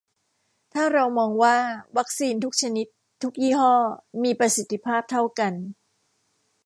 [0.73, 1.57] ถ้าเรามองว่า
[1.97, 2.87] วัคซีนทุกชนิด
[3.21, 3.75] ทุกยี่ห้อ
[4.23, 5.53] มีประสิทธิภาพเท่ากัน